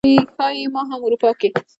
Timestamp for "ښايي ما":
0.35-0.81